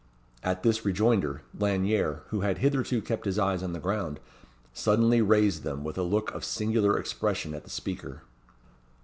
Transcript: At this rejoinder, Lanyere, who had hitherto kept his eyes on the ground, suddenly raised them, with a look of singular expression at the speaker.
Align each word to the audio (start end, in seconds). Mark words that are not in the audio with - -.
At 0.41 0.63
this 0.63 0.83
rejoinder, 0.83 1.43
Lanyere, 1.55 2.23
who 2.29 2.41
had 2.41 2.57
hitherto 2.57 3.03
kept 3.03 3.25
his 3.25 3.37
eyes 3.37 3.61
on 3.61 3.73
the 3.73 3.79
ground, 3.79 4.19
suddenly 4.73 5.21
raised 5.21 5.61
them, 5.61 5.83
with 5.83 5.95
a 5.99 6.01
look 6.01 6.31
of 6.31 6.43
singular 6.43 6.97
expression 6.97 7.53
at 7.53 7.65
the 7.65 7.69
speaker. 7.69 8.23